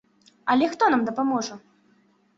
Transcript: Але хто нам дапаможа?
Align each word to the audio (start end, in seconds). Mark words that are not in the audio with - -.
Але 0.53 0.69
хто 0.71 0.89
нам 0.95 1.05
дапаможа? 1.11 1.61